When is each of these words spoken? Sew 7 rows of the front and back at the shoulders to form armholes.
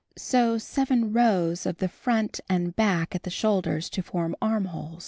Sew 0.17 0.57
7 0.57 1.13
rows 1.13 1.67
of 1.67 1.77
the 1.77 1.87
front 1.87 2.39
and 2.49 2.75
back 2.75 3.13
at 3.13 3.21
the 3.21 3.29
shoulders 3.29 3.87
to 3.91 4.01
form 4.01 4.35
armholes. 4.41 4.99